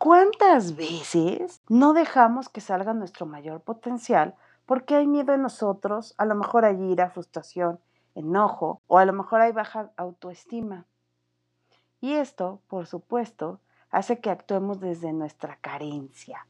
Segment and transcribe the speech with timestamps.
[0.00, 4.34] ¿Cuántas veces no dejamos que salga nuestro mayor potencial
[4.64, 6.14] porque hay miedo en nosotros?
[6.16, 7.78] A lo mejor hay ira, frustración,
[8.14, 10.86] enojo o a lo mejor hay baja autoestima.
[12.00, 13.60] Y esto, por supuesto,
[13.90, 16.46] hace que actuemos desde nuestra carencia.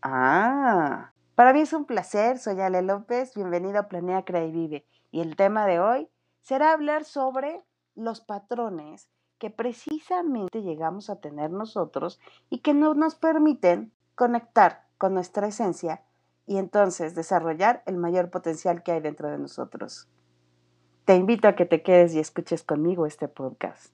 [0.00, 4.86] Ah, para mí es un placer, soy Ale López, bienvenido a Planea Crea y Vive.
[5.10, 6.08] Y el tema de hoy
[6.40, 7.62] será hablar sobre
[7.94, 12.20] los patrones que precisamente llegamos a tener nosotros
[12.50, 16.02] y que no nos permiten conectar con nuestra esencia
[16.46, 20.08] y entonces desarrollar el mayor potencial que hay dentro de nosotros.
[21.04, 23.92] Te invito a que te quedes y escuches conmigo este podcast.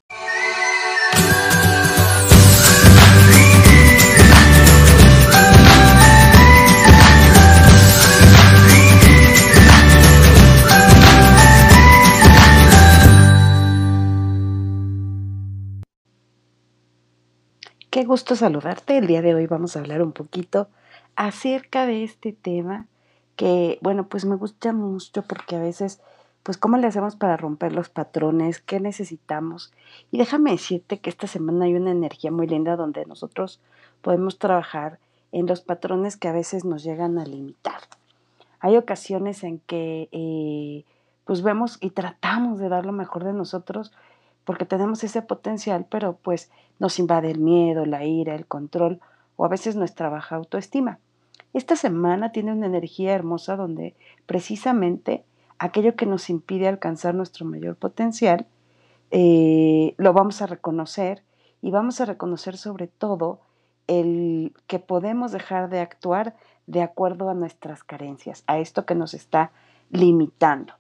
[18.01, 18.97] Qué gusto saludarte.
[18.97, 20.69] El día de hoy vamos a hablar un poquito
[21.17, 22.87] acerca de este tema
[23.37, 26.01] que, bueno, pues me gusta mucho porque a veces,
[26.43, 28.63] pues, ¿cómo le hacemos para romper los patrones?
[28.63, 29.71] ¿Qué necesitamos?
[30.11, 33.61] Y déjame decirte que esta semana hay una energía muy linda donde nosotros
[34.01, 34.99] podemos trabajar
[35.30, 37.83] en los patrones que a veces nos llegan a limitar.
[38.61, 40.87] Hay ocasiones en que, eh,
[41.27, 43.93] pues, vemos y tratamos de dar lo mejor de nosotros,
[44.45, 49.01] porque tenemos ese potencial, pero pues nos invade el miedo, la ira, el control
[49.37, 50.99] o a veces nuestra baja autoestima.
[51.52, 53.95] Esta semana tiene una energía hermosa donde
[54.27, 55.24] precisamente
[55.59, 58.46] aquello que nos impide alcanzar nuestro mayor potencial
[59.11, 61.23] eh, lo vamos a reconocer
[61.63, 63.41] y vamos a reconocer sobre todo
[63.88, 69.15] el que podemos dejar de actuar de acuerdo a nuestras carencias, a esto que nos
[69.15, 69.50] está
[69.91, 70.75] limitando.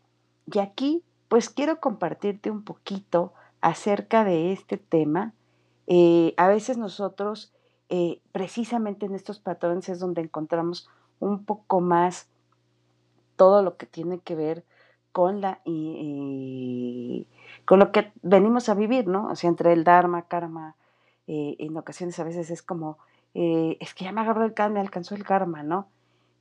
[0.52, 5.34] Y aquí pues quiero compartirte un poquito acerca de este tema,
[5.86, 7.52] eh, a veces nosotros,
[7.88, 12.28] eh, precisamente en estos patrones es donde encontramos un poco más
[13.36, 14.64] todo lo que tiene que ver
[15.12, 15.60] con la
[17.64, 19.28] con lo que venimos a vivir, ¿no?
[19.28, 20.76] O sea, entre el dharma, karma,
[21.26, 22.98] eh, en ocasiones a veces es como,
[23.34, 25.88] es que ya me agarró el karma, me alcanzó el karma, ¿no?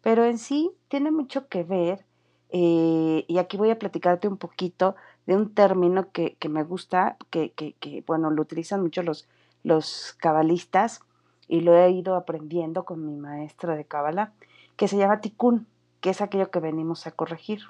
[0.01, 2.06] Pero en sí tiene mucho que ver,
[2.51, 4.96] y aquí voy a platicarte un poquito
[5.29, 9.28] de un término que, me gusta, que, bueno, lo utilizan mucho los,
[9.63, 11.01] los cabalistas
[11.47, 14.34] y lo he ido aprendiendo con mi maestra de cabala,
[14.75, 15.68] que se llama tikkun,
[16.01, 17.62] que es aquello que venimos a corregir.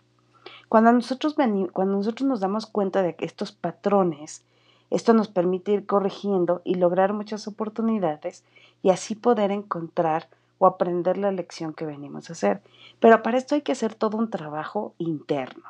[0.69, 1.35] Cuando nosotros,
[1.73, 4.45] cuando nosotros nos damos cuenta de que estos patrones,
[4.89, 8.45] esto nos permite ir corrigiendo y lograr muchas oportunidades
[8.83, 12.61] y así poder encontrar o aprender la lección que venimos a hacer.
[13.01, 15.65] Pero para esto hay que hacer todo un trabajo interno.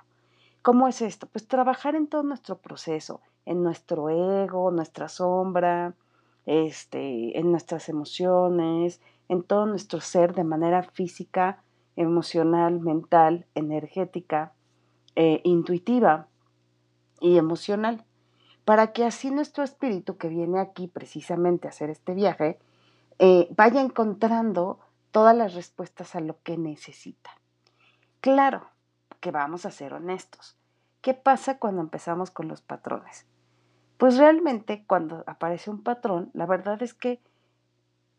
[0.61, 1.27] ¿Cómo es esto?
[1.27, 5.93] Pues trabajar en todo nuestro proceso, en nuestro ego, nuestra sombra,
[6.45, 8.99] este, en nuestras emociones,
[9.29, 11.63] en todo nuestro ser de manera física,
[11.95, 14.53] emocional, mental, energética,
[15.15, 16.27] eh, intuitiva
[17.21, 18.03] y emocional,
[18.65, 22.59] para que así nuestro espíritu que viene aquí precisamente a hacer este viaje,
[23.17, 24.79] eh, vaya encontrando
[25.11, 27.31] todas las respuestas a lo que necesita.
[28.21, 28.69] Claro,
[29.19, 30.57] que vamos a ser honestos.
[31.01, 33.25] ¿Qué pasa cuando empezamos con los patrones?
[33.97, 37.21] Pues realmente cuando aparece un patrón, la verdad es que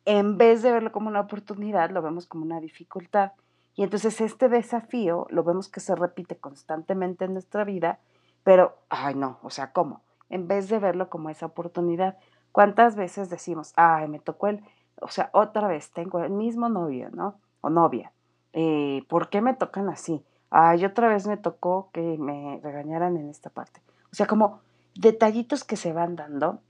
[0.04, 3.32] en vez de verlo como una oportunidad, lo vemos como una dificultad.
[3.74, 7.98] Y entonces este desafío lo vemos que se repite constantemente en nuestra vida,
[8.42, 10.02] pero, ay no, o sea, ¿cómo?
[10.28, 12.18] En vez de verlo como esa oportunidad,
[12.52, 14.62] ¿cuántas veces decimos, ay, me tocó el,
[15.00, 17.36] o sea, otra vez tengo el mismo novio, ¿no?
[17.60, 18.12] O novia.
[18.52, 20.24] Eh, ¿Por qué me tocan así?
[20.50, 23.80] Ay, otra vez me tocó que me regañaran en esta parte.
[24.12, 24.60] O sea, como
[24.94, 26.60] detallitos que se van dando,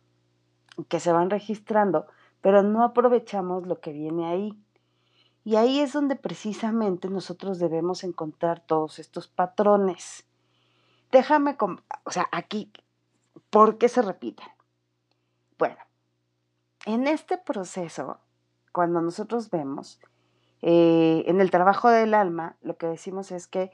[0.88, 2.06] que se van registrando,
[2.40, 4.62] pero no aprovechamos lo que viene ahí.
[5.44, 10.26] Y ahí es donde precisamente nosotros debemos encontrar todos estos patrones.
[11.10, 11.56] Déjame,
[12.04, 12.70] o sea, aquí,
[13.48, 14.46] ¿por qué se repiten?
[15.58, 15.78] Bueno,
[16.86, 18.20] en este proceso,
[18.72, 20.00] cuando nosotros vemos,
[20.62, 23.70] eh, en el trabajo del alma, lo que decimos es que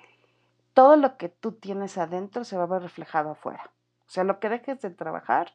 [0.74, 3.70] todo lo que tú tienes adentro se va a ver reflejado afuera.
[4.06, 5.54] O sea, lo que dejes de trabajar,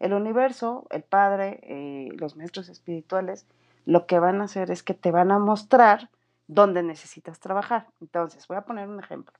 [0.00, 3.46] el universo, el Padre, eh, los maestros espirituales,
[3.84, 6.10] lo que van a hacer es que te van a mostrar
[6.48, 7.86] dónde necesitas trabajar.
[8.00, 9.34] Entonces, voy a poner un ejemplo.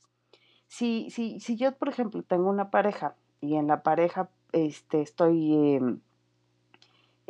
[0.68, 5.76] Si, si, si yo, por ejemplo, tengo una pareja y en la pareja este, estoy...
[5.76, 6.00] Em,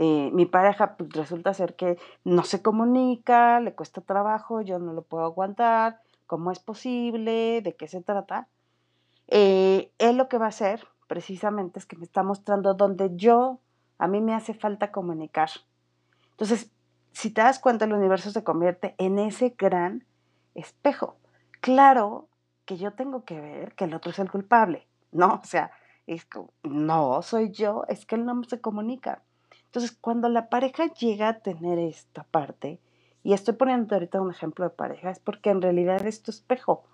[0.04, 4.92] eh, mi pareja pues, resulta ser que no se comunica, le cuesta trabajo, yo no
[4.92, 7.62] lo puedo aguantar, ¿cómo es posible?
[7.62, 8.48] ¿De qué se trata?
[9.28, 13.60] Eh, él lo que va a hacer precisamente es que me está mostrando donde yo,
[13.98, 15.50] a mí me hace falta comunicar.
[16.32, 16.72] Entonces,
[17.12, 20.04] si te das cuenta, el universo se convierte en ese gran
[20.56, 21.16] espejo.
[21.60, 22.26] Claro
[22.64, 25.40] que yo tengo que ver que el otro es el culpable, ¿no?
[25.40, 25.70] O sea,
[26.08, 26.26] es
[26.64, 29.22] no soy yo, es que él no se comunica.
[29.72, 32.78] Entonces, cuando la pareja llega a tener esta parte,
[33.22, 36.84] y estoy poniendo ahorita un ejemplo de pareja, es porque en realidad es tu espejo.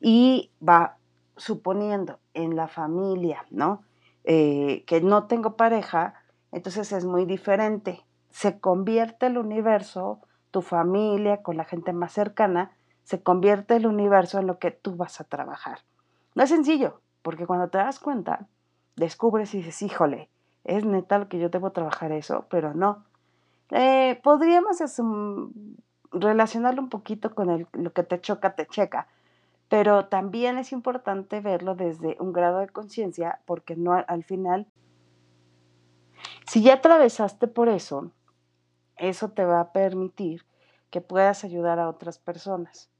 [0.00, 0.96] Y va
[1.36, 3.84] suponiendo en la familia, ¿no?
[4.24, 6.14] Eh, que no tengo pareja,
[6.50, 8.04] entonces es muy diferente.
[8.30, 10.18] Se convierte el universo,
[10.50, 12.72] tu familia, con la gente más cercana,
[13.04, 15.84] se convierte el universo en lo que tú vas a trabajar.
[16.34, 18.48] No es sencillo, porque cuando te das cuenta,
[18.96, 20.28] descubres y dices, híjole,
[20.66, 23.04] es neta que yo debo trabajar eso, pero no.
[23.70, 24.78] Eh, podríamos
[26.12, 29.08] relacionarlo un poquito con lo que te choca, te checa,
[29.68, 34.66] pero también es importante verlo desde un grado de conciencia, porque no al final,
[36.46, 38.10] si ya atravesaste por eso,
[38.96, 40.44] eso te va a permitir
[40.90, 42.90] que puedas ayudar a otras personas.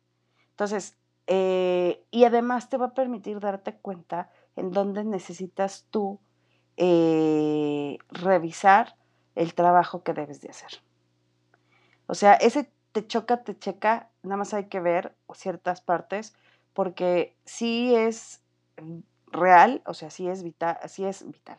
[0.50, 0.96] Entonces,
[1.26, 6.20] eh, y además te va a permitir darte cuenta en dónde necesitas tú
[6.76, 8.96] eh, revisar
[9.34, 10.70] el trabajo que debes de hacer.
[12.06, 16.34] O sea, ese te choca, te checa, nada más hay que ver ciertas partes,
[16.72, 18.42] porque sí es
[19.26, 21.58] real, o sea, sí es vital, sí es vital,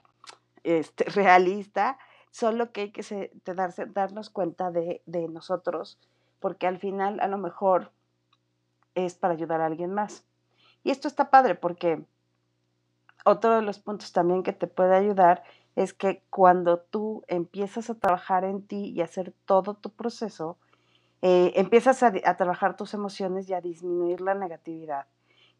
[0.63, 1.97] este, realista,
[2.31, 5.99] solo que hay que darse, darnos cuenta de, de nosotros,
[6.39, 7.91] porque al final a lo mejor
[8.95, 10.25] es para ayudar a alguien más.
[10.83, 12.05] Y esto está padre porque
[13.27, 15.43] otro de los puntos también que te puede ayudar
[15.75, 20.57] es que cuando tú empiezas a trabajar en ti y hacer todo tu proceso,
[21.21, 25.05] eh, empiezas a, trabajar tus emociones y a disminuir la negatividad.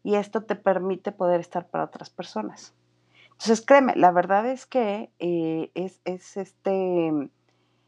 [0.02, 2.74] Y esto te permite poder estar para otras personas.
[3.32, 7.30] Entonces, créeme, la verdad es que eh, es, es, este,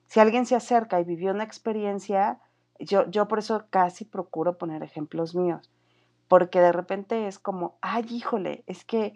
[0.06, 2.38] si alguien se acerca y vivió una experiencia,
[2.78, 5.70] yo, yo por eso casi procuro poner ejemplos míos,
[6.28, 9.14] porque de repente es como, ay, híjole, es que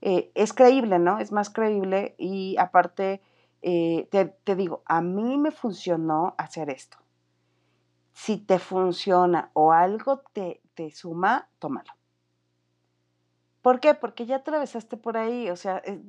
[0.00, 1.18] eh, es creíble, ¿no?
[1.18, 3.22] Es más creíble y aparte,
[3.62, 6.98] eh, te, digo, a mí me funcionó hacer esto.
[8.12, 11.92] Si te funciona o algo te, te suma, tómalo.
[13.62, 13.94] ¿Por qué?
[13.94, 16.00] Porque ya atravesaste por ahí, o sea, eh,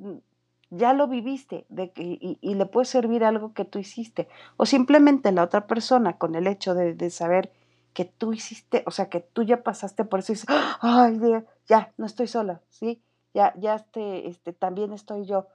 [0.70, 4.28] ya lo viviste de y, y, le puede servir algo que tú hiciste.
[4.58, 7.52] O simplemente la otra persona con el hecho de, de saber
[7.94, 10.50] que tú hiciste, o sea, que tú ya pasaste por eso y dices,
[10.82, 11.20] ay,
[11.68, 13.02] ya, no estoy sola, ¿sí?
[13.34, 15.48] Ya, ya este, este, también estoy yo.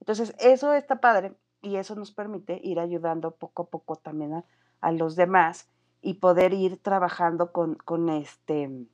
[0.00, 4.44] Entonces, eso está padre y eso nos permite ir ayudando poco a poco también
[4.80, 5.68] a, los demás
[6.00, 8.86] y poder ir trabajando con, este,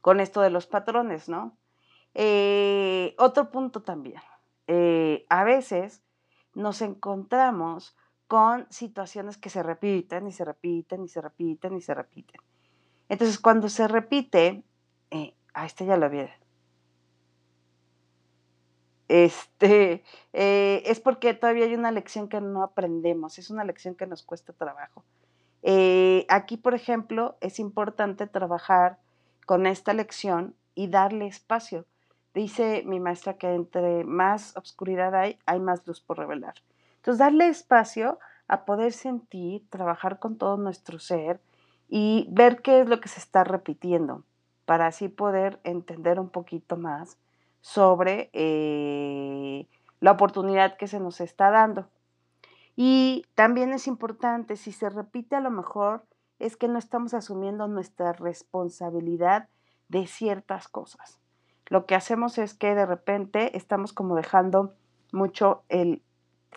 [0.00, 1.56] con esto de los patrones, ¿no?
[2.12, 4.20] Eh, otro punto también.
[4.66, 6.02] Eh, a veces
[6.54, 11.94] nos encontramos con situaciones que se repiten y se repiten y se repiten y se
[11.94, 12.40] repiten.
[13.08, 14.64] Entonces, cuando se repite,
[15.10, 16.24] eh, a este ya lo había
[19.14, 20.02] este,
[20.32, 24.24] eh, es porque todavía hay una lección que no aprendemos, es una lección que nos
[24.24, 25.04] cuesta trabajo.
[25.62, 28.98] Eh, aquí, por ejemplo, es importante trabajar
[29.46, 31.86] con esta lección y darle espacio.
[32.34, 36.54] Dice mi maestra que entre más oscuridad hay, hay más luz por revelar.
[36.96, 38.18] Entonces, darle espacio
[38.48, 41.40] a poder sentir, trabajar con todo nuestro ser
[41.88, 44.24] y ver qué es lo que se está repitiendo
[44.64, 47.16] para así poder entender un poquito más
[47.64, 49.66] sobre eh,
[50.00, 51.88] la oportunidad que se nos está dando.
[52.76, 56.04] Y también es importante, si se repite a lo mejor,
[56.38, 59.48] es que no estamos asumiendo nuestra responsabilidad
[59.88, 61.20] de ciertas cosas.
[61.68, 64.74] Lo que hacemos es que de repente estamos como dejando
[65.10, 66.02] mucho el,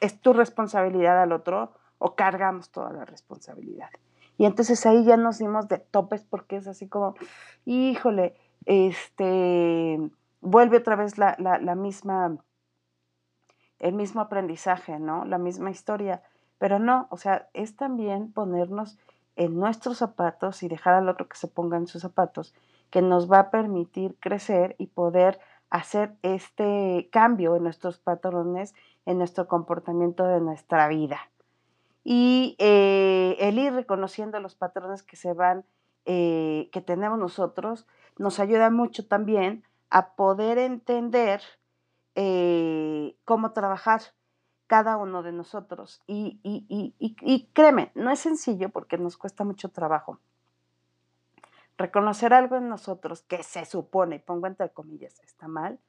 [0.01, 3.91] es tu responsabilidad al otro o cargamos toda la responsabilidad.
[4.37, 7.15] Y entonces ahí ya nos dimos de topes porque es así como,
[7.63, 8.35] híjole,
[8.65, 11.35] este, vuelve otra vez la,
[11.75, 12.37] misma,
[13.79, 15.25] el mismo aprendizaje, ¿no?
[15.25, 16.21] La misma historia.
[16.57, 18.97] Pero no, o sea, es también ponernos
[19.35, 22.55] en nuestros zapatos y dejar al otro que se ponga en sus zapatos,
[22.89, 25.39] que nos va a permitir crecer y poder
[25.69, 28.73] hacer este cambio en nuestros patrones,
[29.05, 31.19] en nuestro comportamiento de nuestra vida.
[32.03, 35.65] Y eh, el ir reconociendo los patrones que se van,
[36.05, 37.85] eh, que tenemos nosotros,
[38.17, 41.41] nos ayuda mucho también a poder entender
[42.15, 44.01] eh, cómo trabajar
[44.67, 46.01] cada uno de nosotros.
[46.07, 50.19] Y, y, créeme, no es sencillo porque nos cuesta mucho trabajo.
[51.77, 55.79] Reconocer algo en nosotros que se supone, pongo entre comillas, está mal,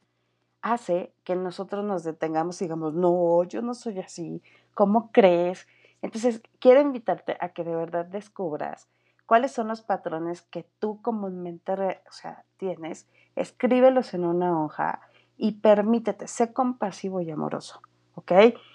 [0.60, 4.42] hace que nosotros nos detengamos y digamos, no, yo no soy así,
[4.74, 5.66] ¿cómo crees?
[6.02, 8.88] Entonces, quiero invitarte a que de verdad descubras
[9.28, 13.06] cuáles son los patrones que tú comúnmente o sea, tienes,
[13.36, 15.02] escríbelos en una hoja
[15.36, 17.82] y permítete, sé compasivo y amoroso,
[18.14, 18.32] ¿ok?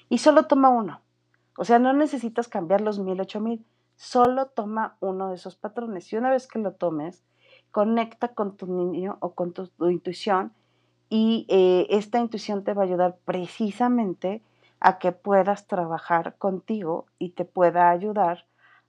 [0.10, 1.02] Y solo toma uno.
[1.58, 6.14] O sea, no necesitas cambiar los mil, ocho mil, solo toma uno de esos patrones.
[6.14, 7.24] Y una vez que lo tomes,
[7.72, 10.54] conecta con tu niño o con tu, intuición
[11.10, 14.44] y eh, esta intuición te va a ayudar precisamente
[14.80, 18.46] a que puedas trabajar contigo y te pueda ayudar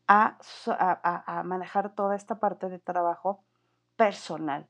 [0.07, 3.41] a, manejar toda esta parte de trabajo
[3.97, 4.67] personal.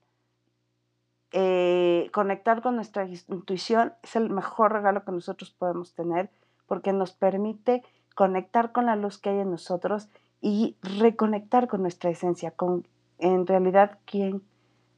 [1.32, 6.30] Eh, conectar con nuestra intuición es el mejor regalo que nosotros podemos tener
[6.66, 7.82] porque nos permite
[8.14, 10.08] conectar con la luz que hay en nosotros
[10.40, 12.86] y reconectar con nuestra esencia, con
[13.18, 14.42] en realidad quién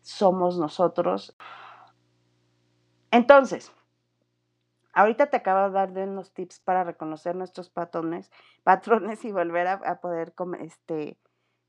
[0.02, 1.34] somos nosotros.
[3.10, 3.72] Entonces,
[4.96, 8.32] ahorita te acabo de dar unos tips para reconocer nuestros patrones,
[8.64, 11.18] patrones y volver a, poder, este,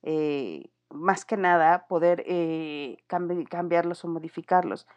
[0.02, 4.88] eh, más que nada, poder eh, cambiarlos o modificarlos.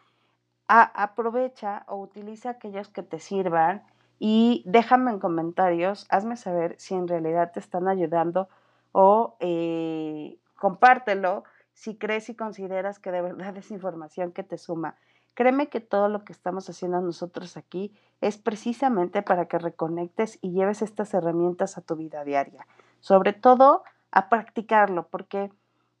[0.67, 3.83] aprovecha o utiliza aquellos que te sirvan
[4.19, 8.47] y déjame en comentarios, hazme saber si en realidad te están ayudando
[8.93, 14.95] o eh, compártelo si crees y consideras que de verdad es información que te suma.
[15.33, 20.51] Créeme que todo lo que estamos haciendo nosotros aquí es precisamente para que reconectes y
[20.51, 22.67] lleves estas herramientas a tu vida diaria.
[22.99, 25.51] Sobre todo a practicarlo, porque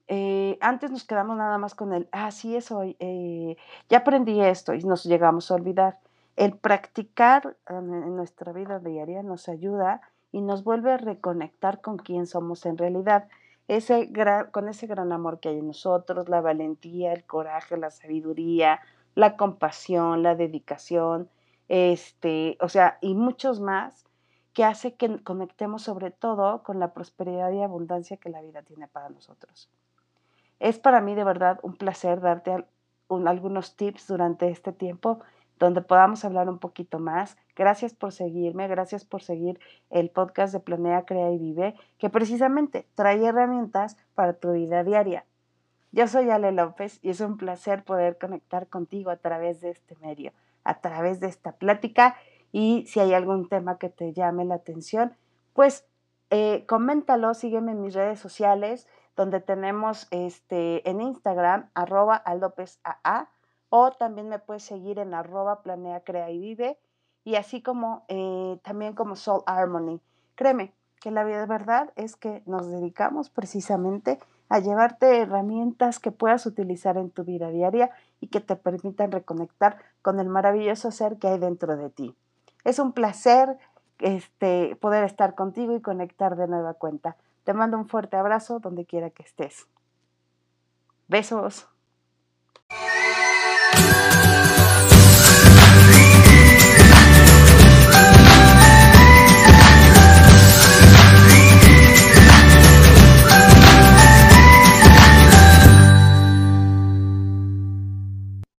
[0.07, 3.55] eh, antes nos quedamos nada más con el, ah, sí, eso, eh,
[3.89, 5.99] ya aprendí esto y nos llegamos a olvidar.
[6.35, 12.25] El practicar en nuestra vida diaria nos ayuda y nos vuelve a reconectar con quién
[12.25, 13.27] somos en realidad
[13.67, 14.11] ese
[14.51, 18.81] con ese gran amor que hay en nosotros, la valentía, el coraje, la sabiduría,
[19.15, 21.29] la compasión, la dedicación,
[21.67, 24.05] este, o sea, y muchos más
[24.53, 28.87] que hace que conectemos sobre todo con la prosperidad y abundancia que la vida tiene
[28.87, 29.69] para nosotros.
[30.59, 32.65] Es para mí de verdad un placer darte
[33.09, 35.19] algunos tips durante este tiempo
[35.57, 37.37] donde podamos hablar un poquito más.
[37.55, 39.59] Gracias por seguirme, gracias por seguir
[39.91, 45.23] el podcast de Planea, Crea y Vive, que precisamente trae herramientas para tu vida diaria.
[45.93, 49.95] Yo soy Ale López y es un placer poder conectar contigo a través de este
[49.97, 50.31] medio,
[50.63, 52.15] a través de esta plática
[52.53, 55.15] y si hay algún tema que te llame la atención,
[55.53, 55.85] pues
[56.29, 63.29] eh, coméntalo, sígueme en mis redes sociales, donde tenemos este, en Instagram, arroba AA,
[63.69, 66.79] o también me puedes seguir en arroba planea, crea y vive
[67.23, 69.99] y así como eh, también como Soul Harmony.
[70.35, 74.19] Créeme que la verdad es que nos dedicamos precisamente
[74.51, 77.89] a llevarte herramientas que puedas utilizar en tu vida diaria
[78.19, 82.13] y que te permitan reconectar con el maravilloso ser que hay dentro de ti.
[82.65, 83.57] Es un placer
[83.99, 87.15] este, poder estar contigo y conectar de nueva cuenta.
[87.45, 89.67] Te mando un fuerte abrazo donde quiera que estés.
[91.07, 91.69] Besos.